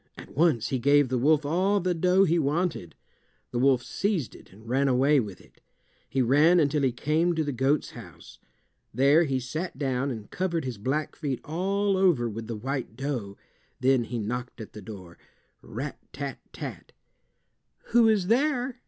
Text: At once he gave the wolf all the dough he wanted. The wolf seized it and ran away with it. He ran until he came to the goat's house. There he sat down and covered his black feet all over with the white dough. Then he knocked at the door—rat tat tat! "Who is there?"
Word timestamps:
At 0.17 0.35
once 0.35 0.69
he 0.69 0.79
gave 0.79 1.09
the 1.09 1.17
wolf 1.19 1.45
all 1.45 1.79
the 1.79 1.93
dough 1.93 2.23
he 2.23 2.39
wanted. 2.39 2.95
The 3.51 3.59
wolf 3.59 3.83
seized 3.83 4.33
it 4.33 4.51
and 4.51 4.67
ran 4.67 4.87
away 4.87 5.19
with 5.19 5.39
it. 5.39 5.61
He 6.09 6.23
ran 6.23 6.59
until 6.59 6.81
he 6.81 6.91
came 6.91 7.35
to 7.35 7.43
the 7.43 7.51
goat's 7.51 7.91
house. 7.91 8.39
There 8.91 9.25
he 9.25 9.39
sat 9.39 9.77
down 9.77 10.09
and 10.09 10.31
covered 10.31 10.65
his 10.65 10.79
black 10.79 11.15
feet 11.15 11.39
all 11.45 11.95
over 11.97 12.27
with 12.27 12.47
the 12.47 12.55
white 12.55 12.95
dough. 12.97 13.37
Then 13.79 14.05
he 14.05 14.17
knocked 14.17 14.59
at 14.59 14.73
the 14.73 14.81
door—rat 14.81 15.99
tat 16.11 16.39
tat! 16.51 16.93
"Who 17.89 18.07
is 18.09 18.25
there?" 18.25 18.79